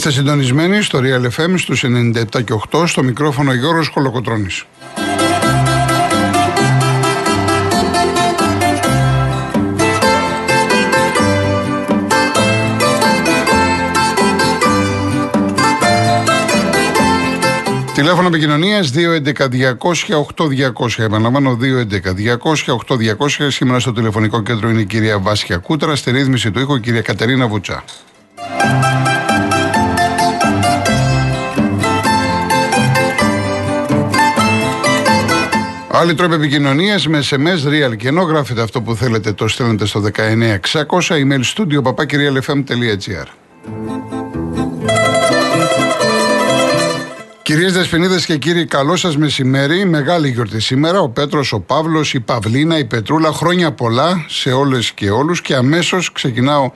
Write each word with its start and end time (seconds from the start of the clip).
Είστε 0.00 0.12
συντονισμένοι 0.12 0.82
στο 0.82 1.00
Real 1.02 1.24
FM 1.24 1.54
στους 1.56 1.84
97 1.84 2.44
και 2.44 2.54
8 2.70 2.86
στο 2.86 3.02
μικρόφωνο 3.02 3.52
Γιώργος 3.52 3.90
Κολοκοτρώνης. 3.90 4.64
Τηλέφωνο 17.94 18.28
επικοινωνίας 18.28 18.90
211-200-8200. 18.90 20.96
Επαναλαμβάνω 20.96 21.54
211-200-8200. 21.54 23.48
Σήμερα 23.48 23.78
στο 23.78 23.92
τηλεφωνικό 23.92 24.42
κέντρο 24.42 24.68
είναι 24.68 24.80
η 24.80 24.86
κυρία 24.86 25.18
Βάσια 25.18 25.56
Κούτρα. 25.56 25.96
Στη 25.96 26.10
ρύθμιση 26.10 26.50
του 26.50 26.60
ήχου 26.60 26.74
η 26.74 26.80
κυρία 26.80 27.02
Κατερίνα 27.02 27.46
Βουτσά. 27.46 27.84
Άλλοι 36.00 36.14
τρόποι 36.14 36.34
επικοινωνίας 36.34 37.06
με 37.06 37.22
SMS 37.30 37.68
real 37.68 37.96
και 37.96 38.08
ενώ 38.08 38.22
γράφετε 38.22 38.62
αυτό 38.62 38.82
που 38.82 38.94
θέλετε 38.94 39.32
το 39.32 39.48
στέλνετε 39.48 39.86
στο 39.86 40.02
19600 40.02 40.84
email 41.08 41.40
studio 41.54 41.82
papakirialfm.gr 41.82 43.26
Κυρίες 47.42 47.72
Δεσποινίδες 47.72 48.26
και 48.26 48.36
κύριοι, 48.36 48.66
καλό 48.66 48.96
σας 48.96 49.16
μεσημέρι. 49.16 49.84
Μεγάλη 49.84 50.28
γιορτή 50.28 50.60
σήμερα. 50.60 51.00
Ο 51.00 51.08
Πέτρος, 51.08 51.52
ο 51.52 51.60
Παύλος, 51.60 52.14
η 52.14 52.20
Παυλίνα, 52.20 52.78
η 52.78 52.84
Πετρούλα. 52.84 53.32
Χρόνια 53.32 53.72
πολλά 53.72 54.24
σε 54.28 54.52
όλες 54.52 54.92
και 54.92 55.10
όλους. 55.10 55.40
Και 55.40 55.54
αμέσως 55.54 56.12
ξεκινάω 56.12 56.70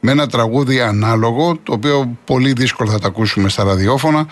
με 0.00 0.10
ένα 0.10 0.26
τραγούδι 0.26 0.80
ανάλογο, 0.80 1.58
το 1.62 1.72
οποίο 1.72 2.18
πολύ 2.24 2.52
δύσκολο 2.52 2.90
θα 2.90 2.98
τα 2.98 3.06
ακούσουμε 3.06 3.48
στα 3.48 3.64
ραδιόφωνα. 3.64 4.26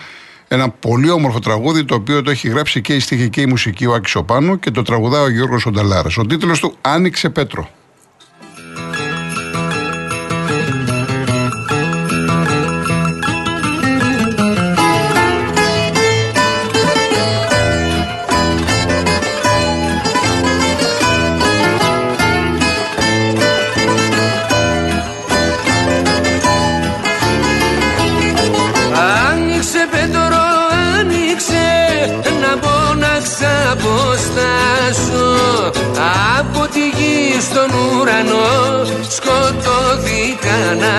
Ένα 0.53 0.69
πολύ 0.69 1.09
όμορφο 1.09 1.39
τραγούδι, 1.39 1.85
το 1.85 1.95
οποίο 1.95 2.21
το 2.21 2.31
έχει 2.31 2.49
γράψει 2.49 2.81
και 2.81 2.95
η 2.95 2.99
στίχη 2.99 3.29
και 3.29 3.41
η 3.41 3.45
μουσική 3.45 3.85
ο 3.85 3.93
Άκης 3.93 4.15
Οπάνου 4.15 4.59
και 4.59 4.71
το 4.71 4.81
τραγουδά 4.81 5.21
ο 5.21 5.29
Γιώργος 5.29 5.65
Ονταλάρας. 5.65 6.17
Ο 6.17 6.25
τίτλος 6.25 6.59
του 6.59 6.73
«Άνοιξε 6.81 7.29
Πέτρο». 7.29 7.69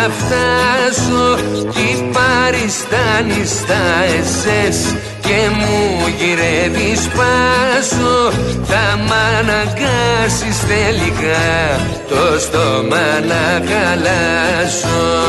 Να 0.03 0.09
φτάσω 0.09 1.37
Τι 1.75 2.11
παριστάνεις 2.13 3.51
στα 3.51 3.85
εσές 4.19 4.95
και 5.21 5.39
μου 5.57 6.07
γυρεύεις 6.19 7.09
πάσο. 7.09 8.33
Θα 8.65 8.97
μ' 9.07 9.13
αναγκάσεις 9.39 10.59
τελικά 10.67 11.81
το 12.09 12.39
στόμα 12.41 13.21
να 13.29 13.63
χαλάσω 13.69 15.22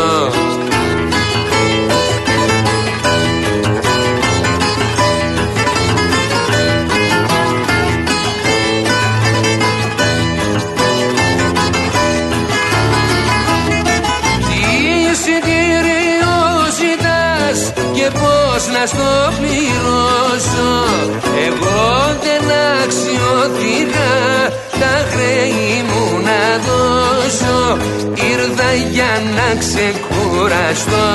για 28.91 29.13
να 29.35 29.59
ξεκουραστώ. 29.59 31.09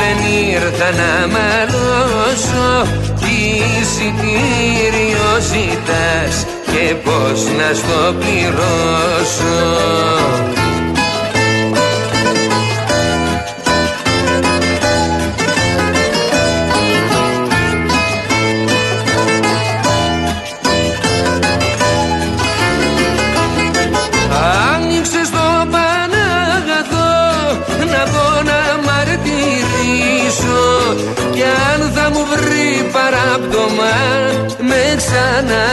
Δεν 0.00 0.18
ήρθα 0.52 0.90
να 1.00 1.26
μαλώσω. 1.34 2.68
Τι 3.20 3.36
εισιτήριο 3.80 5.30
ζητάς 5.50 6.46
και 6.72 6.94
πώς 7.04 7.44
να 7.58 7.74
στο 7.74 8.14
πληρώσω 8.18 9.58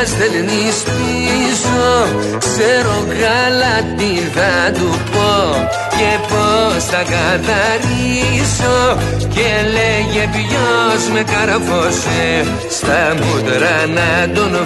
στέλνεις 0.05 0.77
πίσω 0.83 1.89
Ξέρω 2.37 3.05
καλά 3.21 3.95
τι 3.97 4.13
θα 4.35 4.71
του 4.71 4.99
πω 5.11 5.33
Και 5.97 6.11
πως 6.27 6.83
θα 6.83 7.03
καθαρίσω. 7.13 8.97
Και 9.19 9.49
λέγε 9.75 10.29
ποιος 10.31 11.09
με 11.13 11.23
καρφώσε 11.23 12.45
Στα 12.69 13.15
μούτρα 13.15 13.85
να 13.95 14.33
τον 14.33 14.65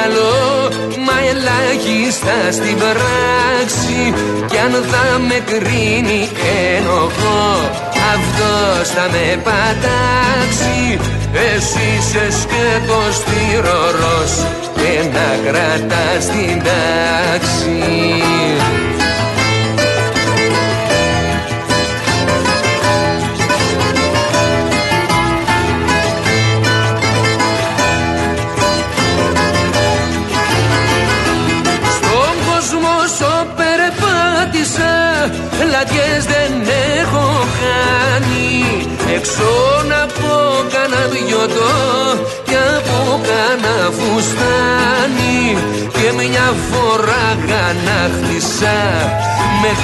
μυαλό 0.00 0.68
Μα 1.06 1.16
ελάχιστα 1.30 2.36
στην 2.50 2.76
πράξη. 2.78 4.14
Κι 4.50 4.58
αν 4.58 4.72
θα 4.90 5.18
με 5.28 5.38
κρίνει 5.50 6.28
ενοχώ 6.76 7.44
Αυτός 8.14 8.88
θα 8.94 9.08
με 9.12 9.40
πατάξει. 9.46 10.98
Εσύ 11.32 11.86
είσαι 11.98 12.26
σκέτος 12.40 13.16
τυρορός 13.24 14.32
Και 14.74 15.08
να 15.12 15.50
κρατάς 15.50 16.26
την 16.26 16.62
τάξη 16.66 17.80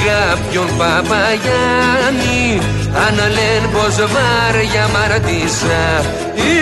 κάποιον 0.08 0.66
Παπαγιάννη 0.66 2.60
αν 3.06 3.14
λένε 3.14 3.68
πως 3.72 3.96
βάρια 3.96 4.88
μαρτίσα 4.88 6.04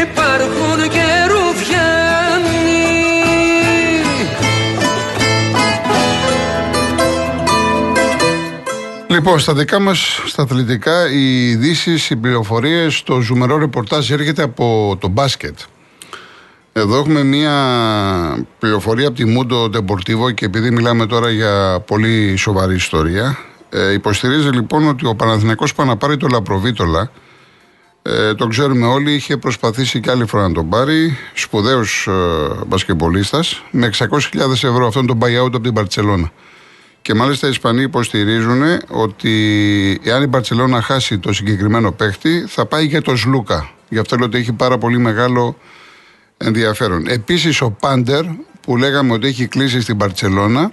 υπάρχουν 0.02 0.88
και 0.88 1.06
ρουφιάνοι 1.28 1.94
Λοιπόν, 9.08 9.38
στα 9.38 9.54
δικά 9.54 9.80
μας 9.80 10.22
στα 10.26 10.42
αθλητικά, 10.42 11.10
οι 11.10 11.48
ειδήσεις, 11.48 12.10
οι 12.10 12.16
πληροφορίες, 12.16 13.02
το 13.02 13.20
ζουμερό 13.20 13.58
ρεπορτάζ 13.58 14.10
έρχεται 14.10 14.42
από 14.42 14.96
το 15.00 15.08
μπάσκετ. 15.08 15.58
Εδώ 16.76 16.98
έχουμε 16.98 17.22
μία 17.22 18.46
πληροφορία 18.58 19.06
από 19.06 19.16
τη 19.16 19.24
Μούντο 19.24 19.68
Ντεμπορτίβο 19.68 20.30
και 20.30 20.44
επειδή 20.44 20.70
μιλάμε 20.70 21.06
τώρα 21.06 21.30
για 21.30 21.82
πολύ 21.86 22.36
σοβαρή 22.36 22.74
ιστορία, 22.74 23.38
ε, 23.70 23.92
υποστηρίζει 23.92 24.48
λοιπόν 24.48 24.88
ότι 24.88 25.06
ο 25.06 25.14
Παναθηναϊκός 25.14 25.74
πάει 25.74 25.86
να 25.86 25.96
πάρει 25.96 26.16
το 26.16 26.26
Λαπροβίτολα. 26.26 27.10
Ε, 28.02 28.34
το 28.34 28.46
ξέρουμε 28.46 28.86
όλοι, 28.86 29.12
είχε 29.12 29.36
προσπαθήσει 29.36 30.00
και 30.00 30.10
άλλη 30.10 30.26
φορά 30.26 30.48
να 30.48 30.54
τον 30.54 30.68
πάρει. 30.68 31.16
Σπουδαίος 31.34 32.06
ε, 32.06 32.64
μπασκεμπολίστα 32.66 33.44
με 33.70 33.90
600.000 33.98 34.08
ευρώ. 34.50 34.86
Αυτό 34.86 35.00
είναι 35.00 35.14
το 35.14 35.18
buyout 35.20 35.46
από 35.46 35.60
την 35.60 35.72
Παρσελώνα. 35.72 36.32
Και 37.02 37.14
μάλιστα 37.14 37.46
οι 37.46 37.50
Ισπανοί 37.50 37.82
υποστηρίζουν 37.82 38.62
ότι 38.88 39.32
εάν 40.04 40.22
η 40.22 40.26
Μπαρσελόνα 40.26 40.82
χάσει 40.82 41.18
το 41.18 41.32
συγκεκριμένο 41.32 41.92
παίχτη, 41.92 42.44
θα 42.48 42.66
πάει 42.66 42.86
για 42.86 43.02
το 43.02 43.16
Σλούκα. 43.16 43.70
Γι' 43.88 43.98
αυτό 43.98 44.16
λέω 44.16 44.26
ότι 44.26 44.38
έχει 44.38 44.52
πάρα 44.52 44.78
πολύ 44.78 44.98
μεγάλο 44.98 45.56
ενδιαφέρον. 46.36 47.06
Επίσης 47.06 47.60
ο 47.60 47.70
Πάντερ, 47.70 48.24
που 48.60 48.76
λέγαμε 48.76 49.12
ότι 49.12 49.26
έχει 49.26 49.46
κλείσει 49.46 49.80
στην 49.80 49.96
Μπαρσελόνα, 49.96 50.72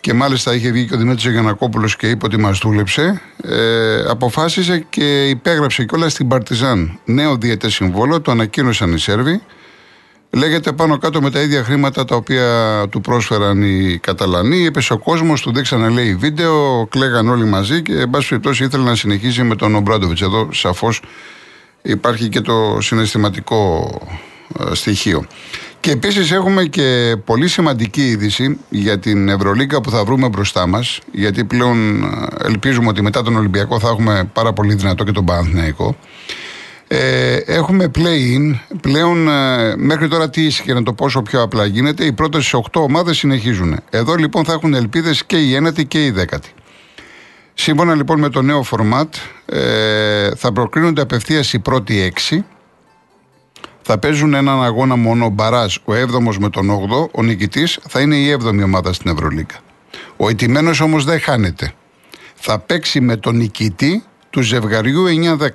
και 0.00 0.14
μάλιστα 0.14 0.54
είχε 0.54 0.70
βγει 0.70 0.86
και 0.86 0.94
ο 0.94 0.96
Δημήτρης 0.96 1.32
Γιανακόπουλος 1.32 1.96
και 1.96 2.08
είπε 2.08 2.26
ότι 2.26 2.36
μας 2.36 2.58
δούλεψε, 2.58 3.20
ε, 3.42 4.04
αποφάσισε 4.08 4.86
και 4.90 5.28
υπέγραψε 5.28 5.84
κιόλας 5.84 6.12
στην 6.12 6.28
Παρτιζάν 6.28 6.98
νέο 7.04 7.36
διαιτέ 7.36 7.70
συμβόλαιο, 7.70 8.20
το 8.20 8.30
ανακοίνωσαν 8.30 8.92
οι 8.92 8.98
Σέρβοι 8.98 9.40
Λέγεται 10.34 10.72
πάνω 10.72 10.98
κάτω 10.98 11.22
με 11.22 11.30
τα 11.30 11.40
ίδια 11.40 11.64
χρήματα 11.64 12.04
τα 12.04 12.16
οποία 12.16 12.46
του 12.90 13.00
πρόσφεραν 13.00 13.62
οι 13.62 13.98
Καταλανοί. 13.98 14.64
Έπεσε 14.64 14.92
ο 14.92 14.98
κόσμος, 14.98 15.40
του 15.40 15.52
δείξανε 15.52 15.88
λέει 15.88 16.14
βίντεο, 16.14 16.86
κλαίγαν 16.90 17.28
όλοι 17.28 17.44
μαζί 17.44 17.82
και 17.82 17.92
εν 17.92 18.10
πάση 18.10 18.28
περιπτώσει 18.28 18.64
ήθελε 18.64 18.84
να 18.84 18.94
συνεχίσει 18.94 19.42
με 19.42 19.56
τον 19.56 19.74
Ομπράντοβιτς. 19.74 20.22
Εδώ 20.22 20.48
σαφώς 20.52 21.02
υπάρχει 21.82 22.28
και 22.28 22.40
το 22.40 22.78
συναισθηματικό 22.80 23.90
ε, 24.10 24.33
στοιχείο. 24.72 25.26
Και 25.84 25.90
επίσης 25.90 26.30
έχουμε 26.30 26.64
και 26.64 27.16
πολύ 27.24 27.48
σημαντική 27.48 28.08
είδηση 28.08 28.58
για 28.68 28.98
την 28.98 29.28
Ευρωλίγκα 29.28 29.80
που 29.80 29.90
θα 29.90 30.04
βρούμε 30.04 30.28
μπροστά 30.28 30.66
μας. 30.66 31.00
Γιατί 31.12 31.44
πλέον 31.44 32.02
ε, 32.02 32.46
ελπίζουμε 32.46 32.88
ότι 32.88 33.02
μετά 33.02 33.22
τον 33.22 33.36
Ολυμπιακό 33.36 33.78
θα 33.78 33.88
έχουμε 33.88 34.30
πάρα 34.32 34.52
πολύ 34.52 34.74
δυνατό 34.74 35.04
και 35.04 35.12
τον 35.12 35.24
Παναθηναϊκό. 35.24 35.96
Ε, 36.88 37.36
έχουμε 37.36 37.90
play-in. 37.94 38.58
Πλέον 38.80 39.28
ε, 39.28 39.76
μέχρι 39.76 40.08
τώρα 40.08 40.30
τι 40.30 40.44
ίσχυε 40.44 40.74
να 40.74 40.82
το 40.82 40.92
πόσο 40.92 41.22
πιο 41.22 41.42
απλά 41.42 41.64
γίνεται. 41.64 42.04
Οι 42.04 42.12
πρώτες 42.12 42.54
8 42.54 42.60
ομάδες 42.72 43.16
συνεχίζουν. 43.16 43.80
Εδώ 43.90 44.14
λοιπόν 44.14 44.44
θα 44.44 44.52
έχουν 44.52 44.74
ελπίδες 44.74 45.24
και 45.24 45.36
η 45.36 45.54
ένατη 45.54 45.84
και 45.84 46.04
η 46.04 46.10
δέκατη. 46.10 46.50
Σύμφωνα 47.54 47.94
λοιπόν 47.94 48.18
με 48.18 48.28
το 48.28 48.42
νέο 48.42 48.64
format, 48.70 49.08
ε, 49.46 50.34
θα 50.34 50.52
προκρίνονται 50.52 51.00
απευθείας 51.00 51.52
οι 51.52 51.58
πρώτοι 51.58 52.00
έξι. 52.00 52.44
Θα 53.86 53.98
παίζουν 53.98 54.34
έναν 54.34 54.62
αγώνα 54.62 54.96
μόνο 54.96 55.28
μπαράζ, 55.28 55.76
ο 55.84 55.92
7ο 55.92 56.36
με 56.38 56.50
τον 56.50 56.70
8ο. 56.70 57.10
Ο 57.12 57.22
νικητής 57.22 57.78
θα 57.88 58.00
είναι 58.00 58.16
η 58.16 58.36
7η 58.40 58.62
ομάδα 58.64 58.92
στην 58.92 59.10
Ευρωλίγκα. 59.10 59.54
Ο 60.16 60.28
ηττημένος 60.28 60.80
όμως 60.80 61.04
δεν 61.04 61.20
χάνεται. 61.20 61.72
Θα 62.34 62.58
παίξει 62.58 63.00
με 63.00 63.16
τον 63.16 63.36
νικητή 63.36 64.02
του 64.30 64.42
ζευγαριού 64.42 65.04
9-10 65.38 65.48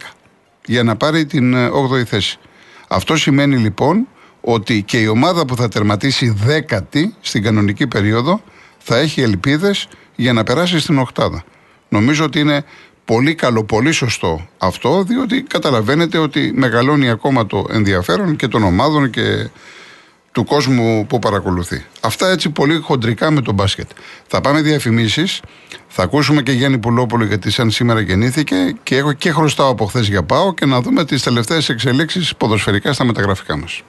για 0.66 0.84
να 0.84 0.96
πάρει 0.96 1.26
την 1.26 1.56
8η 1.56 1.98
ε, 1.98 2.06
θέση. 2.06 2.40
Αυτό 2.88 3.16
σημαίνει 3.16 3.58
λοιπόν 3.58 4.08
ότι 4.42 4.84
και 4.84 5.00
η 5.00 5.08
ομάδα 5.08 5.46
που 5.46 5.56
θα 5.56 5.68
τερματίσει 5.68 6.30
δέκατη 6.30 7.16
στην 7.22 7.44
κανονική 7.44 7.88
περίοδο 7.88 8.42
θα 8.78 8.98
έχει 8.98 9.22
ελπίδες 9.22 9.88
για 10.16 10.34
να 10.34 10.44
περάσει 10.44 10.80
στην 10.80 11.00
οκτάδα. 11.00 11.44
Νομίζω 11.90 12.26
ότι 12.26 12.40
είναι 12.40 12.64
πολύ 13.10 13.36
καλό, 13.36 13.64
πολύ 13.64 13.92
σωστό 13.92 14.48
αυτό, 14.58 15.04
διότι 15.04 15.42
καταλαβαίνετε 15.42 16.18
ότι 16.18 16.52
μεγαλώνει 16.56 17.10
ακόμα 17.10 17.46
το 17.46 17.66
ενδιαφέρον 17.72 18.36
και 18.36 18.48
των 18.48 18.64
ομάδων 18.64 19.10
και 19.10 19.50
του 20.32 20.44
κόσμου 20.44 21.06
που 21.08 21.20
παρακολουθεί. 21.20 21.86
Αυτά 22.02 22.30
έτσι 22.30 22.50
πολύ 22.50 22.78
χοντρικά 22.78 23.32
με 23.32 23.42
τον 23.42 23.54
μπάσκετ. 23.54 23.90
Θα 24.28 24.42
πάμε 24.42 24.62
διαφημίσεις. 24.62 25.42
Θα 25.88 26.04
ακούσουμε 26.04 26.42
και 26.42 26.52
Γιάννη 26.52 26.78
Πουλόπουλο 26.78 27.26
γιατί 27.26 27.52
σαν 27.52 27.72
σήμερα 27.72 28.00
γεννήθηκε 28.00 28.76
και 28.84 28.96
έχω 28.96 29.14
και 29.14 29.32
χρωστάω 29.32 29.70
από 29.70 29.86
χθες 29.86 30.08
για 30.08 30.24
πάω 30.24 30.54
και 30.54 30.66
να 30.66 30.82
δούμε 30.82 31.06
τις 31.06 31.24
τελευταίες 31.24 31.70
εξελίξεις 31.70 32.36
ποδοσφαιρικά 32.36 32.94
στα 32.94 33.04
μεταγραφικά 33.04 33.58
μας. 33.58 33.82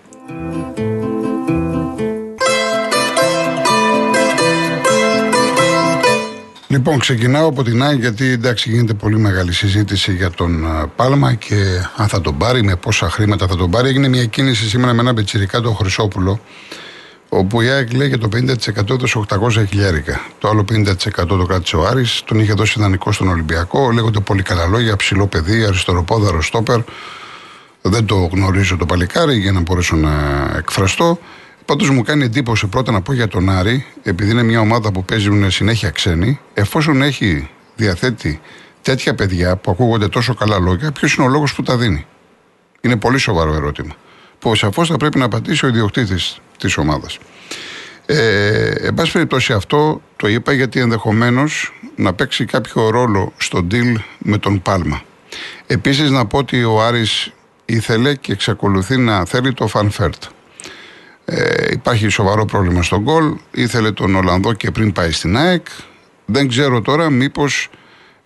Λοιπόν, 6.71 6.99
ξεκινάω 6.99 7.49
από 7.49 7.63
την 7.63 7.83
ΑΕΚ 7.83 8.01
γιατί 8.01 8.25
εντάξει 8.25 8.71
γίνεται 8.71 8.95
πολύ 8.95 9.19
μεγάλη 9.19 9.53
συζήτηση 9.53 10.13
για 10.13 10.31
τον 10.31 10.67
Πάλμα 10.97 11.35
και 11.35 11.55
αν 11.97 12.09
θα 12.09 12.21
τον 12.21 12.37
πάρει, 12.39 12.63
με 12.63 12.77
πόσα 12.77 13.11
χρήματα 13.11 13.47
θα 13.47 13.57
τον 13.57 13.71
πάρει. 13.71 13.89
Έγινε 13.89 14.09
μια 14.09 14.25
κίνηση 14.25 14.69
σήμερα 14.69 14.93
με 14.93 15.01
ένα 15.01 15.13
μπετσιρικά 15.13 15.61
τον 15.61 15.75
Χρυσόπουλο, 15.75 16.41
όπου 17.29 17.61
η 17.61 17.69
ΑΕΚ 17.69 17.93
λέει 17.93 18.09
για 18.09 18.19
το 18.19 18.29
50% 18.33 18.91
έδωσε 18.91 19.21
800 19.29 19.67
χιλιάρικα. 19.69 20.21
Το 20.39 20.49
άλλο 20.49 20.65
50% 20.73 21.27
το 21.27 21.47
κράτησε 21.47 21.77
ο 21.77 21.87
Άρης, 21.87 22.23
τον 22.25 22.39
είχε 22.41 22.53
δώσει 22.53 22.79
ιδανικό 22.79 23.13
στον 23.13 23.29
Ολυμπιακό. 23.29 23.91
Λέγονται 23.91 24.21
πολύ 24.21 24.43
καλά 24.43 24.67
λόγια, 24.67 24.97
ψηλό 24.97 25.27
παιδί, 25.27 25.65
αριστεροπόδαρο 25.65 26.43
στόπερ. 26.43 26.81
Δεν 27.83 28.07
το 28.07 28.15
γνωρίζω 28.33 28.77
το 28.77 28.87
παλικάρι 28.87 29.39
για 29.39 29.53
να 29.53 29.61
μπορέσω 29.61 29.97
να 29.97 30.11
εκφραστώ. 30.57 31.19
Πάντως 31.71 31.91
μου 31.91 32.03
κάνει 32.03 32.25
εντύπωση 32.25 32.67
πρώτα 32.67 32.93
να 32.93 33.01
πω 33.01 33.13
για 33.13 33.29
τον 33.29 33.51
Άρη, 33.51 33.87
επειδή 34.03 34.31
είναι 34.31 34.43
μια 34.43 34.61
ομάδα 34.61 34.93
που 34.93 35.05
παίζουν 35.05 35.51
συνέχεια 35.51 35.91
ξένοι, 35.91 36.41
εφόσον 36.55 37.03
έχει 37.03 37.51
διαθέτει 37.77 38.41
τέτοια 38.83 39.15
παιδιά 39.15 39.57
που 39.57 39.71
ακούγονται 39.71 40.09
τόσο 40.09 40.35
καλά 40.35 40.59
λόγια, 40.59 40.93
ποιος 40.93 41.15
είναι 41.15 41.27
ο 41.27 41.29
λόγος 41.29 41.55
που 41.55 41.63
τα 41.63 41.77
δίνει; 41.77 42.07
Είναι 42.81 42.97
πολύ 42.97 43.19
σοβαρό 43.19 43.55
ερώτημα. 43.55 43.95
Που 44.39 44.55
σαφώς 44.55 44.89
θα 44.89 44.97
πρέπει 44.97 45.19
να 45.19 45.25
απαντήσει 45.25 45.65
ο 45.65 45.69
ιδιοκτήτης 45.69 46.41
της 46.59 46.77
ομάδας. 46.77 47.19
Ε, 48.07 48.71
εν 48.71 48.95
πάση 48.95 49.13
περιπτώσει 49.13 49.53
αυτό 49.53 50.03
το 50.17 50.29
είπα 50.29 50.53
γιατί 50.53 50.81
ενδεχομένως 50.81 51.73
να 51.97 52.13
παίξει 52.13 52.45
κάποιο 52.45 52.91
ρόλο 52.91 53.33
στο 53.37 53.67
deal 53.71 53.95
με 54.19 54.39
τον 54.39 54.63
Πάλμα. 54.63 55.03
Επίσης 55.67 56.11
να 56.11 56.27
πω 56.27 56.39
ότι 56.39 56.65
ο 56.65 56.83
Άρης 56.83 57.33
ήθελε 57.65 58.15
και 58.15 58.33
εξακολουθεί 58.33 58.97
να 58.97 59.25
θέλει 59.25 59.53
το 59.53 59.67
Φανφέρτ. 59.67 60.23
Ε, 61.33 61.73
υπάρχει 61.73 62.09
σοβαρό 62.09 62.45
πρόβλημα 62.45 62.83
στον 62.83 63.01
γκολ. 63.01 63.35
Ήθελε 63.51 63.91
τον 63.93 64.15
Ολλανδό 64.15 64.53
και 64.53 64.71
πριν 64.71 64.93
πάει 64.93 65.11
στην 65.11 65.37
ΑΕΚ. 65.37 65.67
Δεν 66.25 66.49
ξέρω 66.49 66.81
τώρα 66.81 67.11
μήπως 67.11 67.69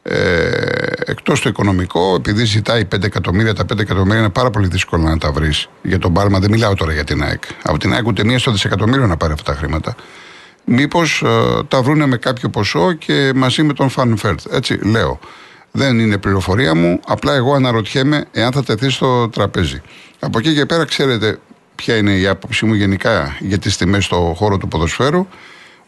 ε, 0.03 0.17
εκτός 1.07 1.41
το 1.41 1.49
οικονομικό, 1.49 2.15
επειδή 2.15 2.45
ζητάει 2.45 2.83
5 2.95 3.03
εκατομμύρια, 3.03 3.55
τα 3.55 3.65
5 3.73 3.79
εκατομμύρια 3.79 4.19
είναι 4.19 4.29
πάρα 4.29 4.51
πολύ 4.51 4.67
δύσκολο 4.67 5.03
να 5.03 5.19
τα 5.19 5.33
βρεις. 5.33 5.69
Για 5.83 5.99
τον 5.99 6.13
Πάρμα 6.13 6.39
δεν 6.39 6.51
μιλάω 6.51 6.75
τώρα 6.75 6.93
για 6.93 7.05
την 7.05 7.23
ΑΕΚ. 7.23 7.43
Από 7.63 7.79
την 7.79 7.93
ΑΕΚ 7.93 8.07
ούτε 8.07 8.25
μία 8.25 8.39
στο 8.39 8.51
δισεκατομμύριο 8.51 9.07
να 9.07 9.17
πάρει 9.17 9.33
αυτά 9.33 9.53
τα 9.53 9.59
χρήματα. 9.59 9.95
Μήπως 10.65 11.23
ε, 11.23 11.63
τα 11.69 11.83
βρούνε 11.83 12.07
με 12.07 12.17
κάποιο 12.17 12.49
ποσό 12.49 12.93
και 12.93 13.33
μαζί 13.35 13.63
με 13.63 13.73
τον 13.73 13.89
Φανφέρτ. 13.89 14.41
Έτσι 14.51 14.75
λέω. 14.75 15.19
Δεν 15.71 15.99
είναι 15.99 16.19
πληροφορία 16.19 16.75
μου. 16.75 17.01
Απλά 17.07 17.35
εγώ 17.35 17.55
αναρωτιέμαι 17.55 18.25
εάν 18.33 18.53
θα 18.53 18.65
τεθεί 18.65 18.91
στο 18.91 19.29
τραπέζι. 19.29 19.83
Από 20.19 20.39
εκεί 20.39 20.55
και 20.55 20.67
πέρα, 20.67 20.85
ξέρετε, 20.85 21.39
ποια 21.85 21.97
είναι 21.97 22.13
η 22.13 22.27
άποψή 22.27 22.67
μου 22.67 22.75
γενικά 22.75 23.37
για 23.41 23.59
τις 23.59 23.77
τιμές 23.77 24.05
στο 24.05 24.35
χώρο 24.37 24.57
του 24.57 24.69
ποδοσφαίρου. 24.69 25.27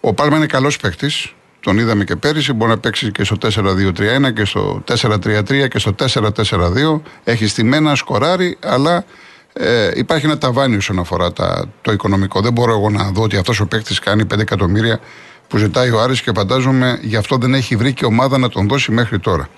Ο 0.01 0.15
Πάλμα 0.15 0.37
είναι 0.37 0.47
καλός 0.47 0.77
παίκτης. 0.77 1.35
Τον 1.61 1.79
είδαμε 1.79 2.05
και 2.05 2.17
πέρυσι. 2.17 2.53
Μπορεί 2.53 2.71
να 2.71 2.79
παίξει 2.79 3.11
και 3.11 3.25
στο 3.25 3.37
4-2-3-1 3.43 4.33
και 4.35 4.45
στο 4.45 4.83
4-3-3 4.89 5.69
και 5.69 5.79
στο 5.79 5.95
4-4-2. 5.99 7.01
Έχει 7.25 7.47
στημένα, 7.47 7.95
σκοράρει, 7.95 8.57
αλλά 8.61 9.05
ε, 9.53 9.91
υπάρχει 9.95 10.27
ένα 10.27 10.39
ταβάνι 10.39 10.77
όσον 10.77 10.99
αφορά 10.99 11.33
τα, 11.33 11.69
το 11.83 11.93
οικονομικό. 11.93 12.41
Δεν 12.41 12.53
μπορώ 12.53 12.73
εγώ 12.73 12.91
να 12.91 13.11
δω 13.11 13.23
ότι 13.23 13.37
αυτός 13.37 13.61
ο 13.61 13.67
παίκτης 13.67 13.99
κάνει 13.99 14.27
5 14.35 14.39
εκατομμύρια 14.39 15.01
που 15.49 15.57
ζητάει 15.57 15.91
ο 15.91 16.01
Άρης 16.01 16.21
και 16.21 16.31
φαντάζομαι 16.35 16.99
γι' 17.03 17.17
αυτό 17.17 17.37
δεν 17.37 17.55
έχει 17.55 17.77
βρει 17.77 17.93
και 17.93 18.05
ομάδα 18.05 18.39
να 18.39 18.49
τον 18.49 18.69
δώσει 18.69 18.93
μέχρι 18.93 19.19
τώρα. 19.19 19.49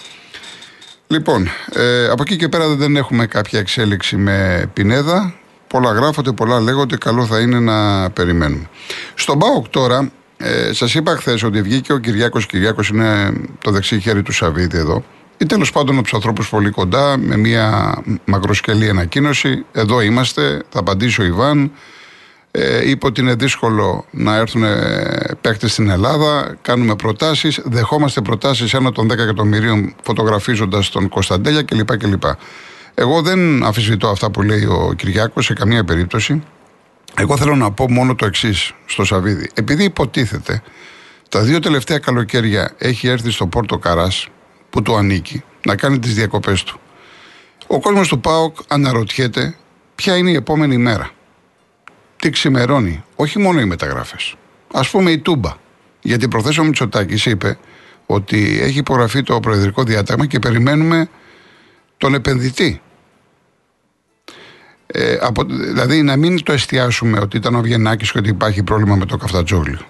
Λοιπόν, 1.07 1.49
ε, 1.75 2.09
από 2.09 2.23
εκεί 2.23 2.37
και 2.37 2.49
πέρα 2.49 2.69
δεν 2.69 2.97
έχουμε 2.97 3.27
κάποια 3.27 3.59
εξέλιξη 3.59 4.17
με 4.17 4.71
Πινέδα. 4.73 5.38
Πολλά 5.69 5.93
γράφονται, 5.93 6.33
πολλά 6.33 6.61
λέγονται. 6.61 6.97
Καλό 6.97 7.27
θα 7.27 7.41
είναι 7.41 7.61
να 7.61 8.11
περιμένουμε. 8.11 8.69
Στον 9.15 9.39
Πάοκ 9.39 9.69
τώρα, 9.69 10.11
ε, 10.37 10.73
σας 10.73 10.95
είπα 10.95 11.17
χθες 11.17 11.43
ότι 11.43 11.63
βγήκε 11.63 11.93
ο 11.93 11.99
Κυριάκος. 11.99 12.47
Κυριάκος 12.47 12.89
είναι 12.89 13.33
το 13.59 13.71
δεξί 13.71 14.01
χέρι 14.01 14.23
του 14.23 14.33
Σαββίδη 14.33 14.79
εδώ. 14.79 15.05
Ή 15.39 15.47
τέλος 15.47 15.73
πάντων 15.73 15.95
από 15.95 16.03
τους 16.03 16.15
ανθρώπους 16.15 16.49
πολύ 16.49 16.71
κοντά, 16.71 17.19
με 17.19 17.37
μια 17.37 17.95
μακροσκελή 18.25 18.89
ανακοίνωση. 18.89 19.65
Εδώ 19.73 20.01
είμαστε, 20.01 20.63
θα 20.69 20.79
απαντήσει 20.79 21.21
ο 21.21 21.25
Ιβάν. 21.25 21.71
Ε, 22.51 22.89
είπε 22.91 23.07
ότι 23.07 23.21
είναι 23.21 23.35
δύσκολο 23.35 24.05
να 24.11 24.37
έρθουν 24.37 24.63
ε, 24.63 25.37
παίχτε 25.41 25.69
στην 25.69 25.91
Ελλάδα. 25.91 26.57
Κάνουμε 26.63 26.97
προτάσεις. 26.97 27.61
Δεχόμαστε 27.65 28.21
προτάσεις 28.21 28.75
ένα 28.75 28.93
των 28.93 29.07
10 29.07 29.11
εκατομμυρίων 29.11 29.95
φωτογραφίζοντας 30.03 30.89
τον 30.89 31.09
Κωνσταντέλια 31.09 31.63
κλπ. 31.63 31.97
κλπ. 31.97 32.23
Εγώ 33.01 33.23
δεν 33.23 33.65
αφισβητώ 33.65 34.09
αυτά 34.09 34.31
που 34.31 34.43
λέει 34.43 34.65
ο 34.65 34.93
Κυριάκος 34.97 35.45
σε 35.45 35.53
καμία 35.53 35.85
περίπτωση. 35.85 36.43
Εγώ 37.17 37.37
θέλω 37.37 37.57
να 37.57 37.71
πω 37.71 37.91
μόνο 37.91 38.15
το 38.15 38.27
εξής 38.27 38.73
στο 38.87 39.05
Σαββίδι. 39.05 39.51
Επειδή 39.55 39.85
υποτίθεται 39.85 40.63
τα 41.29 41.41
δύο 41.41 41.59
τελευταία 41.59 41.99
καλοκαίρια 41.99 42.75
έχει 42.79 43.09
έρθει 43.09 43.31
στο 43.31 43.47
Πόρτο 43.47 43.79
Καράς 43.79 44.29
που 44.71 44.83
του 44.83 44.97
ανήκει 44.97 45.43
να 45.67 45.77
κάνει 45.77 45.99
τις 45.99 46.15
διακοπές 46.15 46.63
του. 46.63 46.81
Ο 47.67 47.81
κόσμος 47.81 48.09
του 48.09 48.21
ΠΑΟΚ 48.21 48.57
αναρωτιέται 48.69 49.57
ποια 49.95 50.17
είναι 50.17 50.31
η 50.31 50.35
επόμενη 50.35 50.77
μέρα. 50.77 51.11
Τι 52.17 52.31
ξημερώνει, 52.31 53.05
όχι 53.17 53.39
μόνο 53.39 53.61
οι 53.61 53.65
μεταγραφές. 53.65 54.35
Α 54.73 54.81
πούμε 54.91 55.11
η 55.11 55.19
Τούμπα. 55.19 55.57
Γιατί 56.01 56.29
προθέσω 56.29 56.65
Μητσοτάκης 56.65 57.27
είπε 57.27 57.59
ότι 58.07 58.59
έχει 58.63 58.79
υπογραφεί 58.79 59.23
το 59.23 59.41
προεδρικό 59.41 59.83
διάταγμα 59.83 60.27
και 60.27 60.39
περιμένουμε 60.39 61.09
τον 61.97 62.15
επενδυτή. 62.15 62.81
Ε, 64.93 65.19
από, 65.21 65.45
δηλαδή 65.45 66.03
να 66.03 66.17
μην 66.17 66.43
το 66.43 66.53
εστιάσουμε 66.53 67.19
ότι 67.21 67.37
ήταν 67.37 67.55
ο 67.55 67.61
Βιενάκη 67.61 68.11
και 68.11 68.19
ότι 68.19 68.29
υπάρχει 68.29 68.63
πρόβλημα 68.63 68.97
με 68.97 69.07
το 69.07 69.17
Καφτατζόγλιο. 69.17 69.81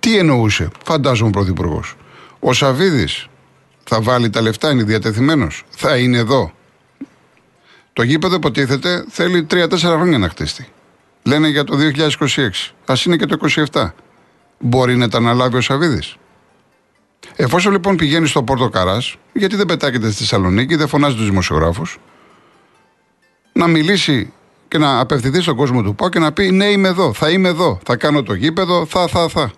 Τι 0.00 0.18
εννοούσε, 0.18 0.68
φαντάζομαι 0.84 1.28
ο 1.28 1.32
Πρωθυπουργός. 1.32 1.96
Ο 2.40 2.52
Σαββίδης 2.52 3.28
θα 3.84 4.00
βάλει 4.00 4.30
τα 4.30 4.40
λεφτά, 4.40 4.70
είναι 4.70 4.82
διατεθειμένος. 4.82 5.64
Θα 5.70 5.96
είναι 5.96 6.18
εδώ. 6.18 6.52
Το 7.92 8.02
γήπεδο 8.02 8.34
υποτίθεται 8.34 9.04
θέλει 9.08 9.46
3-4 9.50 9.76
χρόνια 9.78 10.18
να 10.18 10.28
χτίσει. 10.28 10.68
Λένε 11.22 11.48
για 11.48 11.64
το 11.64 11.76
2026. 11.76 12.48
Α 12.84 12.94
είναι 13.06 13.16
και 13.16 13.26
το 13.26 13.38
27. 13.72 13.90
Μπορεί 14.58 14.96
να 14.96 15.08
τα 15.08 15.18
αναλάβει 15.18 15.56
ο 15.56 15.60
Σαββίδης. 15.60 16.16
Εφόσον 17.36 17.72
λοιπόν 17.72 17.96
πηγαίνει 17.96 18.26
στο 18.26 18.42
Πόρτο 18.42 18.68
Καράς, 18.68 19.16
γιατί 19.32 19.56
δεν 19.56 19.66
πετάγεται 19.66 20.06
στη 20.06 20.18
Θεσσαλονίκη, 20.18 20.76
δεν 20.76 20.88
φωνάζει 20.88 21.16
τους 21.16 21.24
δημοσιογράφους, 21.24 21.98
να 23.56 23.66
μιλήσει 23.66 24.32
και 24.68 24.78
να 24.78 25.00
απευθυνθεί 25.00 25.40
στον 25.40 25.56
κόσμο 25.56 25.82
του 25.82 25.94
ΠΑΟ 25.94 26.08
και 26.08 26.18
να 26.18 26.32
πει: 26.32 26.50
Ναι, 26.50 26.64
είμαι 26.64 26.88
εδώ, 26.88 27.12
θα 27.12 27.30
είμαι 27.30 27.48
εδώ, 27.48 27.78
θα 27.84 27.96
κάνω 27.96 28.22
το 28.22 28.34
γήπεδο, 28.34 28.86
θα, 28.86 29.06
θα, 29.06 29.28
θα. 29.28 29.50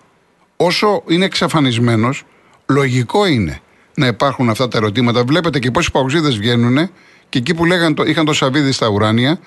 Όσο 0.57 1.03
είναι 1.09 1.25
εξαφανισμένος, 1.25 2.25
λογικό 2.67 3.27
είναι 3.27 3.61
να 3.95 4.07
υπάρχουν 4.07 4.51
αυτά 4.51 4.69
τα 4.69 4.79
ερωτήματα. 4.79 5.25
Βλέπετε 5.25 5.59
και 5.59 5.71
πόσοι 5.71 5.91
παουζίδε 5.91 6.29
βγαίνουν 6.29 6.91
και 7.29 7.39
εκεί 7.39 7.55
που 7.55 7.65
λέγαν 7.65 7.95
το, 7.95 8.03
είχαν 8.03 8.25
το 8.25 8.33
Σαββίδι 8.33 8.73
στα 8.73 8.89
ουράνια, 8.89 9.41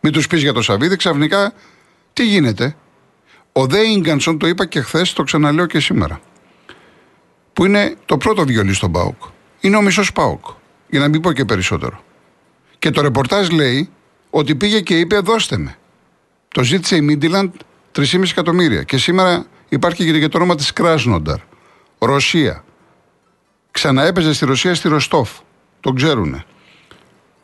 μην 0.00 0.12
τους 0.12 0.26
πεις 0.26 0.42
για 0.42 0.52
το 0.52 0.62
Σαββίδι, 0.62 0.96
ξαφνικά 0.96 1.52
τι 2.12 2.26
γίνεται; 2.26 2.76
Ο 3.52 3.66
Δε 3.66 3.80
Ίγκανσον, 3.80 4.38
το 4.38 4.46
είπα 4.46 4.66
και 4.66 4.80
χθες, 4.80 5.12
το 5.12 5.22
ξαναλέω 5.22 5.66
και 5.66 5.80
σήμερα. 5.80 6.20
Που 7.52 7.64
είναι 7.64 7.94
το 8.04 8.16
πρώτο 8.16 8.44
βιολί 8.44 8.74
στον 8.74 8.92
Πάοκ. 8.92 9.22
Είναι 9.60 9.76
ο 9.76 9.82
μισός 9.82 10.12
Πάοκ. 10.12 10.44
Για 10.88 11.00
να 11.00 11.08
μην 11.08 11.20
πω 11.20 11.32
και 11.32 11.44
περισσότερο. 11.44 12.02
Και 12.84 12.90
το 12.90 13.00
ρεπορτάζ 13.00 13.48
λέει 13.48 13.90
ότι 14.30 14.54
πήγε 14.54 14.80
και 14.80 14.98
είπε: 14.98 15.18
Δώστε 15.18 15.58
με. 15.58 15.76
Το 16.48 16.62
ζήτησε 16.62 16.96
η 16.96 17.00
Μίντιλαντ 17.00 17.54
3,5 17.96 18.22
εκατομμύρια. 18.22 18.82
Και 18.82 18.98
σήμερα 18.98 19.46
υπάρχει 19.68 20.20
και 20.20 20.28
το 20.28 20.36
όνομα 20.36 20.54
της 20.54 20.72
Κράσνονταρ. 20.72 21.38
Ρωσία. 21.98 22.64
Ξαναέπαιζε 23.70 24.32
στη 24.32 24.44
Ρωσία 24.44 24.74
στη 24.74 24.88
Ροστόφ. 24.88 25.30
Το 25.80 25.92
ξέρουνε. 25.92 26.44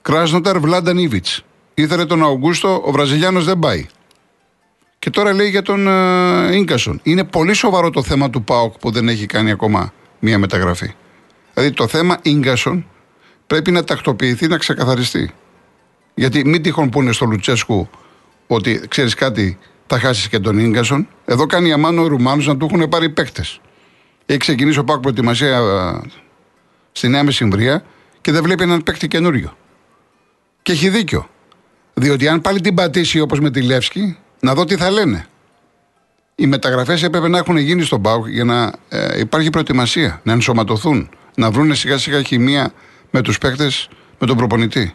Κράσνονταρ 0.03 0.59
Βλάνταν 0.59 0.99
Ήβιτ. 0.99 1.27
Ήθελε 1.75 2.05
τον 2.05 2.23
Αουγκούστο, 2.23 2.83
ο 2.85 2.91
Βραζιλιάνος 2.91 3.45
δεν 3.45 3.59
πάει. 3.59 3.87
Και 4.99 5.11
τώρα 5.11 5.33
λέει 5.33 5.49
για 5.49 5.63
τον 5.63 5.89
ε, 5.89 6.57
Ίγκασον. 6.57 7.01
Είναι 7.03 7.25
πολύ 7.25 7.53
σοβαρό 7.53 7.91
το 7.91 8.03
θέμα 8.03 8.31
του 8.31 8.45
ΠΑΟΚ 8.45 8.79
που 8.79 8.91
δεν 8.91 9.09
έχει 9.09 9.27
κάνει 9.27 9.51
ακόμα 9.51 9.93
μία 10.19 10.39
μεταγραφή. 10.39 10.95
Δηλαδή 11.55 11.73
το 11.73 11.87
θέμα 11.87 12.19
Ίγκασον 12.23 12.87
πρέπει 13.51 13.71
να 13.71 13.85
τακτοποιηθεί, 13.85 14.47
να 14.47 14.57
ξεκαθαριστεί. 14.57 15.31
Γιατί 16.15 16.45
μην 16.45 16.63
τυχόν 16.63 16.89
πούνε 16.89 17.13
στο 17.13 17.27
Λουτσέσκου 17.27 17.89
ότι 18.47 18.81
ξέρεις 18.89 19.15
κάτι, 19.15 19.59
θα 19.87 19.99
χάσεις 19.99 20.29
και 20.29 20.39
τον 20.39 20.71
γκασον. 20.71 21.09
Εδώ 21.25 21.47
κάνει 21.47 21.73
αμάνο 21.73 22.03
ο 22.03 22.07
Ρουμάνου 22.07 22.45
να 22.45 22.57
του 22.57 22.69
έχουν 22.73 22.89
πάρει 22.89 23.11
παίκτες. 23.11 23.61
Έχει 24.27 24.39
ξεκινήσει 24.39 24.79
ο 24.79 24.85
Πάκου 24.85 25.01
προετοιμασία 25.01 25.59
ε, 25.59 26.09
στη 26.93 27.09
Νέα 27.09 27.25
Μεσημβρία 27.25 27.85
και 28.21 28.33
δεν 28.33 28.43
βλέπει 28.43 28.63
έναν 28.63 28.83
παίκτη 28.83 29.09
καινούριο. 29.09 29.57
Και 30.63 30.73
έχει 30.73 30.89
δίκιο. 30.89 31.29
Διότι 31.95 32.29
αν 32.29 32.41
πάλι 32.41 32.61
την 32.61 32.75
πατήσει 32.75 33.21
όπως 33.21 33.41
με 33.41 33.51
τη 33.51 33.63
Λεύσκη, 33.63 34.17
να 34.41 34.55
δω 34.55 34.65
τι 34.65 34.77
θα 34.77 34.91
λένε. 34.91 35.27
Οι 36.35 36.47
μεταγραφές 36.47 37.03
έπρεπε 37.03 37.29
να 37.29 37.39
έχουν 37.39 37.57
γίνει 37.57 37.83
στον 37.83 38.03
Πάουκ 38.03 38.29
για 38.29 38.45
να 38.45 38.73
ε, 38.89 39.19
υπάρχει 39.19 39.51
προετοιμασία, 39.51 40.21
να 40.25 40.33
ενσωματωθούν, 40.33 41.11
να 41.35 41.51
βρουν 41.51 41.75
σιγά 41.75 41.99
σιγά 41.99 42.23
χημεία 42.23 42.73
με 43.11 43.23
τους 43.23 43.39
παίκτες, 43.39 43.89
με 44.19 44.27
τον 44.27 44.37
προπονητή. 44.37 44.95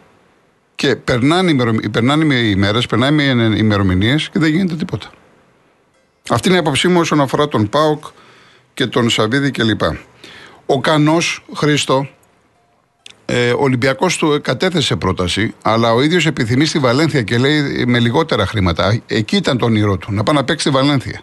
Και 0.74 0.96
περνάνε, 0.96 1.54
περνάνε 1.90 2.34
οι 2.34 2.52
ημέρες, 2.54 2.86
περνάνε 2.86 3.22
οι 3.22 3.54
ημερομηνίες 3.56 4.28
και 4.28 4.38
δεν 4.38 4.50
γίνεται 4.50 4.74
τίποτα. 4.74 5.10
Αυτή 6.30 6.48
είναι 6.48 6.56
η 6.56 6.60
άποψή 6.60 6.88
μου 6.88 7.00
όσον 7.00 7.20
αφορά 7.20 7.48
τον 7.48 7.68
Πάοκ 7.68 8.04
και 8.74 8.86
τον 8.86 9.10
Σαββίδη 9.10 9.50
κλπ. 9.50 9.80
Ο 10.66 10.80
Κανός 10.80 11.44
Χρήστο, 11.54 12.08
ε, 13.24 13.50
ο 13.50 13.62
Ολυμπιακός 13.62 14.16
του 14.16 14.40
κατέθεσε 14.42 14.96
πρόταση, 14.96 15.54
αλλά 15.62 15.92
ο 15.92 16.02
ίδιος 16.02 16.26
επιθυμεί 16.26 16.64
στη 16.64 16.78
Βαλένθια 16.78 17.22
και 17.22 17.38
λέει 17.38 17.84
με 17.86 17.98
λιγότερα 17.98 18.46
χρήματα. 18.46 19.00
Εκεί 19.06 19.36
ήταν 19.36 19.58
το 19.58 19.64
όνειρό 19.64 19.96
του, 19.96 20.12
να 20.12 20.22
πάει 20.22 20.34
να 20.34 20.44
παίξει 20.44 20.68
στη 20.68 20.76
Βαλένθια. 20.76 21.20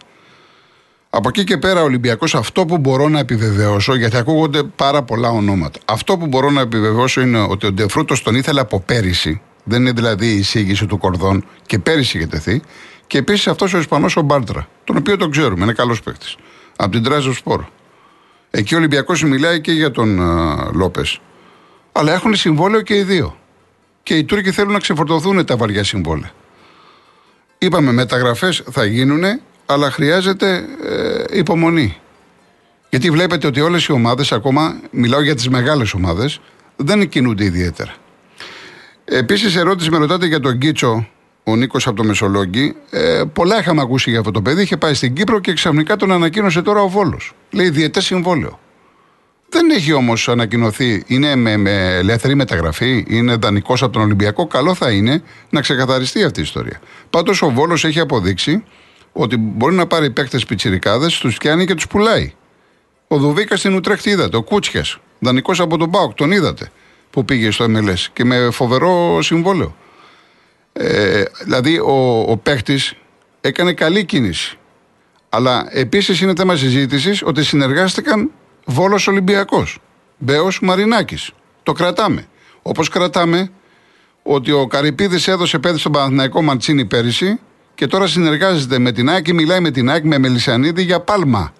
Από 1.15 1.29
εκεί 1.29 1.43
και 1.43 1.58
πέρα 1.58 1.82
ο 1.82 1.84
Ολυμπιακός, 1.84 2.36
αυτό 2.36 2.65
που 2.65 2.77
μπορώ 2.77 3.10
να 3.10 3.20
επιβεβαιώσω, 3.20 3.96
γιατί 3.96 4.17
ακούγονται 4.17 4.63
πάρα 4.63 5.03
πολλά 5.03 5.29
ονόματα. 5.29 5.79
Αυτό 5.86 6.17
που 6.17 6.27
μπορώ 6.27 6.50
να 6.50 6.62
επιβεβαιώσω 6.62 7.22
είναι 7.22 7.39
ότι 7.39 7.65
ο 7.65 7.72
Ντεφρούτο 7.72 8.24
τον 8.24 8.36
ήθελε 8.36 8.60
από 8.60 8.79
πέρυσι. 8.79 9.41
Δεν 9.63 9.82
είναι 9.82 9.91
δηλαδή 9.91 10.27
η 10.27 10.38
εισήγηση 10.38 10.86
του 10.86 10.98
Κορδόν 10.98 11.46
και 11.65 11.79
πέρυσι 11.79 12.17
είχε 12.17 12.27
τεθεί. 12.27 12.62
Και 13.08 13.17
επίσης 13.17 13.48
αυτός 13.48 13.74
ο 13.74 13.77
Ισπανός 13.77 14.17
ο 14.17 14.22
Μπάρτρα, 14.22 14.67
τον 14.84 14.98
οποίο 14.98 15.17
τον 15.17 15.32
ξέρουμε, 15.32 15.63
είναι 15.63 15.74
καλός 15.74 16.01
παίκτης. 16.01 16.36
Από 16.75 16.91
την 16.91 17.03
Τράζο 17.03 17.34
Σπορ. 17.34 17.63
Εκεί 18.51 18.74
ο 18.74 18.77
Ολυμπιακός 18.77 19.24
μιλάει 19.24 19.62
και 19.62 19.72
για 19.72 19.91
τον 19.91 20.20
uh, 20.22 20.72
Λόπες. 20.72 21.20
Αλλά 21.91 22.13
έχουν 22.13 22.36
συμβόλαιο 22.36 22.82
και 22.82 22.96
οι 22.96 23.03
δύο. 23.03 23.38
Και 24.03 24.15
οι 24.15 24.24
Τούρκοι 24.24 24.51
θέλουν 24.51 24.72
να 24.72 24.79
ξεφορτωθούν 24.79 25.46
τα 25.46 25.58
βαριά 25.58 25.84
συμβόλαια. 25.84 26.32
Είπαμε 27.58 27.91
μεταγραφές 27.91 28.63
θα 28.72 28.86
γίνουν 28.86 29.24
αλλά 29.65 29.91
χρειάζεται 29.91 30.65
ε, 30.84 31.38
υπομονή. 31.38 31.98
Γιατί 32.89 33.10
βλέπετε 33.10 33.48
ότι 33.48 33.62
όλες 33.62 33.86
οι 33.86 33.91
ομάδες, 33.91 34.32
ακόμα 34.32 34.75
μιλάω 34.91 35.22
για 35.22 35.36
τις 35.36 35.50
μεγάλες 35.50 35.93
ομάδες, 35.93 36.39
δεν 36.75 37.10
κινούνται 37.10 37.43
ιδιαίτερα. 37.43 37.93
Επίσης 39.05 39.55
ερώτηση 39.55 39.89
με 39.89 39.98
ρωτάτε 39.98 40.25
για 40.25 40.39
τον 40.39 40.58
Κίτσο, 40.58 41.08
ο 41.43 41.55
Νίκος 41.55 41.88
από 41.88 41.96
το 41.96 42.03
Μεσολόγγι. 42.03 42.75
Ε, 42.89 43.24
πολλά 43.34 43.60
είχαμε 43.60 43.82
ακούσει 43.82 44.10
για 44.10 44.20
αυτό 44.20 44.32
το 44.32 44.41
παιδί. 44.41 44.62
Είχε 44.62 44.77
πάει 44.77 44.93
στην 44.93 45.13
Κύπρο 45.13 45.39
και 45.39 45.53
ξαφνικά 45.53 45.96
τον 45.96 46.12
ανακοίνωσε 46.12 46.62
τώρα 46.62 46.82
ο 46.82 46.88
Βόλος. 46.88 47.34
Λέει 47.51 47.70
διαιτέ 47.70 48.01
συμβόλαιο. 48.01 48.60
Δεν 49.50 49.70
έχει 49.70 49.93
όμως 49.93 50.29
ανακοινωθεί, 50.29 51.03
είναι 51.08 51.36
με, 51.36 51.58
με 51.58 51.96
ελεύθερη 51.96 52.36
μεταγραφή, 52.36 53.05
είναι 53.08 53.36
δανεικός 53.36 53.84
από 53.84 53.93
τον 53.93 54.01
Ολυμπιακό. 54.01 54.48
Καλό 54.48 54.74
θα 54.74 54.91
είναι 54.91 55.24
να 55.50 55.62
ξεκαθαριστεί 55.62 56.24
αυτή 56.24 56.39
η 56.39 56.43
ιστορία. 56.43 56.79
Πάντως 57.10 57.41
ο 57.41 57.50
Βόλος 57.50 57.86
έχει 57.86 58.00
αποδείξει 58.00 58.63
ότι 59.13 59.38
μπορεί 59.38 59.75
να 59.75 59.88
πάρει 59.88 60.12
παίκτες 60.12 60.46
πιτσιρικάδες, 60.46 61.17
τους 61.17 61.38
πιάνει 61.38 61.65
και 61.65 61.75
τους 61.75 61.88
πουλάει. 61.88 62.34
Ο 63.08 63.17
Δουβίκας 63.17 63.60
στην 63.60 63.75
Ουτρέχτη 63.75 64.10
είδατε, 64.10 64.38
ο 64.38 64.43
Κούτσιας, 64.43 64.98
δανεικός 65.20 65.60
από 65.60 65.77
τον 65.77 65.89
Μπάουκ, 65.89 66.13
τον 66.13 66.32
είδατε 66.32 66.72
που 67.10 67.25
πήγε 67.25 67.51
στο 67.51 67.65
MLS 67.65 68.05
και 68.13 68.24
με 68.24 68.50
φοβερό 68.51 69.22
συμβόλαιο. 69.22 69.75
Ε, 70.74 71.24
δηλαδή 71.43 71.79
ο, 71.79 72.25
ο 72.27 72.38
παίκτης 72.38 72.93
έκανε 73.41 73.74
καλή 73.74 74.05
κίνηση. 74.05 74.58
Αλλά 75.29 75.67
επίσης 75.70 76.22
είναι 76.22 76.34
θέμα 76.38 76.55
συζήτησης 76.55 77.22
ότι 77.24 77.43
συνεργάστηκαν 77.43 78.32
Βόλος 78.65 79.08
Ολυμπιακός, 79.08 79.79
Μπέος 80.17 80.60
Μαρινάκης. 80.62 81.32
Το 81.63 81.72
κρατάμε. 81.72 82.27
Όπως 82.62 82.89
κρατάμε 82.89 83.51
ότι 84.24 84.51
ο 84.51 84.67
Καρυπίδης 84.67 85.27
έδωσε 85.27 85.60
πέδι 85.60 85.77
στον 85.77 85.91
Παναθηναϊκό 85.91 86.41
Μαντσίνη 86.41 86.86
πέρυσι 86.86 87.39
και 87.75 87.88
τώρα 87.88 88.08
συνεργάζεται 88.08 88.80
με 88.80 88.92
την 88.92 89.10
ΑΕΚ 89.10 89.24
και 89.24 89.34
μιλάει 89.34 89.60
με 89.60 89.72
την 89.72 89.89
ΑΕΚ 89.89 90.03
με 90.03 90.18
Μελισανίδη 90.18 90.84
για 90.84 91.00
πάλμα. 91.00 91.53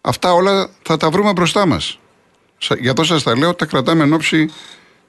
Αυτά 0.00 0.32
όλα 0.32 0.68
θα 0.82 0.96
τα 0.96 1.10
βρούμε 1.10 1.32
μπροστά 1.32 1.66
μας. 1.66 1.98
Γι' 2.78 2.88
αυτό 2.88 3.04
σας 3.04 3.22
τα 3.22 3.36
λέω, 3.38 3.54
τα 3.54 3.66
κρατάμε 3.66 4.02
εν 4.02 4.12
ώψη 4.12 4.50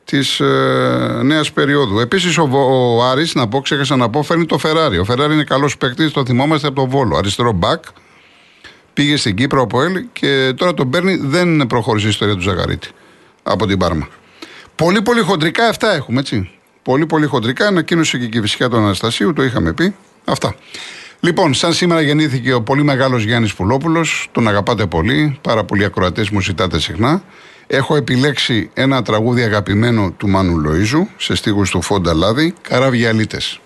της 0.04 0.40
ε, 0.40 1.20
νέας 1.24 1.52
περίοδου. 1.52 2.00
Επίσης, 2.00 2.38
ο, 2.38 2.50
ο 2.52 3.04
Άρης, 3.04 3.36
να 3.36 3.48
πω, 3.48 3.62
ξέχασα 3.62 3.96
να 3.96 4.10
πω, 4.10 4.24
φέρνει 4.24 4.46
το 4.46 4.58
Φεράρι. 4.58 4.98
Ο 4.98 5.04
Φεράρι 5.04 5.34
είναι 5.34 5.44
καλός 5.44 5.78
παίκτης, 5.78 6.12
το 6.12 6.26
θυμόμαστε 6.26 6.68
από 6.68 6.76
τον 6.76 6.90
Βόλο. 6.90 7.18
Αριστερό 7.18 7.52
μπακ, 7.52 7.84
πήγε 8.94 9.18
στην 9.18 9.36
Κύπρο 9.36 9.62
από 9.62 9.82
ΕΛ 9.82 10.06
και 10.14 10.54
τώρα 10.58 10.74
τον 10.74 10.90
παίρνει. 10.90 11.16
Δεν 11.16 11.68
προχώρησε 11.68 12.06
η 12.06 12.10
ιστορία 12.10 12.36
του 12.36 12.42
Ζαγαρίτη 12.42 12.90
από 13.44 13.66
την 13.66 13.78
Πάρμα. 13.78 14.08
Πολύ 14.76 15.02
πολύ 15.02 15.22
χοντρικά 15.22 15.68
αυτά 15.68 15.94
έχουμε, 15.94 16.20
έτσι. 16.20 16.55
Πολύ 16.86 17.06
πολύ 17.06 17.26
χοντρικά. 17.26 17.68
Ανακοίνωσε 17.68 18.18
και 18.18 18.38
η 18.38 18.42
φυσικά 18.42 18.70
του 18.70 18.78
Αναστασίου, 18.78 19.34
το 19.34 19.44
είχαμε 19.44 19.74
πει. 19.74 19.96
Αυτά. 20.26 20.56
Λοιπόν, 21.20 21.54
σαν 21.54 21.74
σήμερα 21.74 22.02
γεννήθηκε 22.02 22.54
ο 22.54 22.62
πολύ 22.62 22.84
μεγάλος 22.84 23.24
Γιάννης 23.24 23.54
Πουλόπουλος. 23.54 24.28
Τον 24.32 24.48
αγαπάτε 24.48 24.86
πολύ. 24.86 25.38
Πάρα 25.42 25.64
πολλοί 25.64 25.84
ακροατές 25.84 26.30
μου 26.30 26.42
ζητάτε 26.42 26.80
συχνά. 26.80 27.24
Έχω 27.68 27.96
επιλέξει 27.96 28.70
ένα 28.74 29.02
τραγούδι 29.02 29.42
αγαπημένο 29.44 30.12
του 30.12 30.28
Μάνου 30.28 30.60
Λοίζου 30.60 31.08
σε 31.18 31.36
στίχους 31.36 31.70
του 31.70 31.82
Φόντα 31.82 32.14
Λάδη, 32.14 32.54
Καραβιαλίτες. 32.62 33.60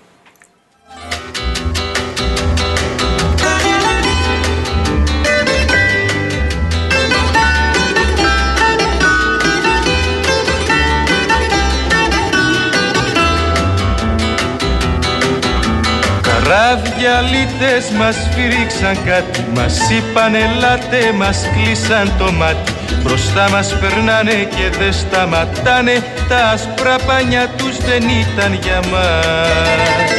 Καραβιαλίτες 17.19 17.89
μας 17.99 18.15
φύριξαν 18.33 19.05
κάτι 19.05 19.45
Μας 19.55 19.77
είπαν 19.89 20.35
ελάτε, 20.35 21.11
μας 21.17 21.37
κλείσαν 21.53 22.11
το 22.17 22.31
μάτι. 22.31 22.71
Μπροστά 23.03 23.49
μας 23.49 23.77
περνάνε 23.79 24.31
και 24.55 24.77
δεν 24.79 24.93
σταματάνε 24.93 26.03
Τα 26.29 26.37
άσπρα 26.53 26.95
πανιά 27.07 27.47
τους 27.57 27.77
δεν 27.77 28.03
ήταν 28.21 28.59
για 28.63 28.79
μας. 28.91 30.09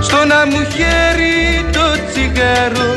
Στο 0.00 0.16
να 0.30 0.46
μου 0.46 0.62
χέρι 0.74 1.70
το 1.72 1.86
τσιγάρο 2.08 2.90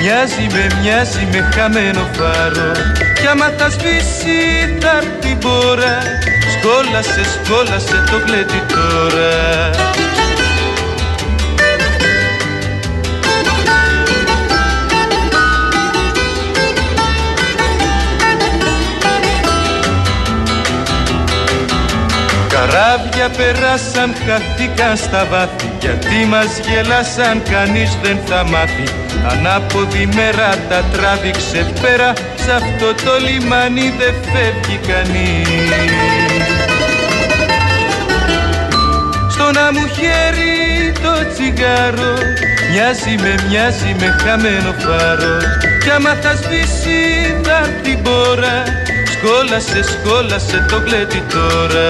Μοιάζει 0.00 0.46
με 0.52 0.66
μοιάζει 0.80 1.28
με 1.32 1.50
χαμένο 1.54 2.04
φάρο. 2.16 2.72
Κι 3.20 3.26
άμα 3.26 3.48
θα 3.58 3.70
σβήσει 3.70 4.38
θα 4.80 5.02
την 5.20 5.38
πόρα 5.38 5.96
Σκόλασες, 6.54 7.28
σκόλασες 7.44 8.10
το 8.10 8.18
κλέτη 8.26 8.62
τώρα 8.72 10.05
Καράβια 22.86 23.28
περάσαν, 23.36 24.14
χαθήκαν 24.26 24.96
στα 24.96 25.26
βάθη. 25.30 25.70
Γιατί 25.80 26.26
μας 26.28 26.58
γελάσαν, 26.66 27.42
κανείς 27.50 27.98
δεν 28.02 28.18
θα 28.26 28.44
μάθει. 28.44 28.86
Ανάποδη 29.30 30.08
μέρα 30.14 30.50
τα 30.68 30.84
τράβηξε 30.92 31.72
πέρα. 31.80 32.12
Σ' 32.42 32.48
αυτό 32.48 32.88
το 33.04 33.12
λιμάνι 33.26 33.94
δεν 33.98 34.14
φεύγει 34.30 34.78
κανείς. 34.90 35.48
Στο 39.30 39.50
να 39.58 39.72
μου 39.72 39.86
χέρι 39.96 40.92
το 41.02 41.12
τσιγάρο 41.32 42.14
Μοιάζει 42.70 43.14
με 43.22 43.34
μοιάζει 43.48 43.96
με 44.00 44.16
χαμένο 44.22 44.74
φάρο. 44.78 45.36
Κι 45.82 45.90
άμα 45.90 46.14
θα 46.22 46.34
σβήσει 46.36 47.00
θα 47.42 47.60
την 47.82 48.02
πόρα 48.02 48.62
Σκόλασε, 49.12 49.82
σκόλασε 49.82 50.66
το 50.70 50.82
γλέτι 50.86 51.22
τώρα 51.32 51.86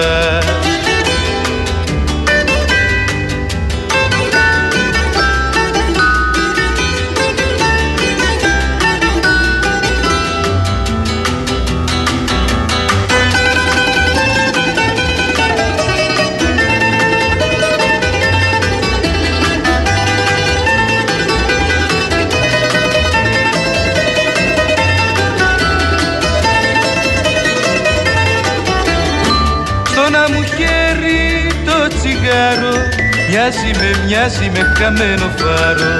Μοιάζει 33.49 33.71
με, 33.79 34.03
μοιάζει 34.05 34.51
με 34.53 34.73
χαμένο 34.77 35.31
φάρο. 35.37 35.91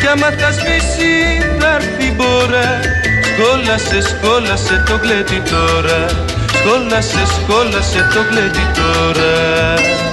Κι 0.00 0.06
άμα 0.06 0.30
θα 0.38 0.50
σβήσει 0.52 1.12
θα 1.58 1.74
έρθει 1.74 2.12
μπόρα. 2.16 2.80
Σκόλασε, 3.28 4.00
σκόλασε 4.00 4.82
το 4.86 4.98
γλέτι 5.02 5.42
τώρα. 5.50 6.06
Σκόλασε, 6.54 7.22
σκόλασε 7.26 8.08
το 8.14 8.20
γλέτι 8.30 8.64
τώρα 8.74 10.03